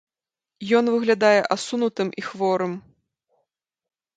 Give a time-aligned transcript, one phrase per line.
[0.77, 2.73] Ён выглядае асунутым і хворым.